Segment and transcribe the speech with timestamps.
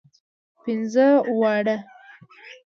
[0.63, 1.07] پنځه
[1.39, 1.75] واړه.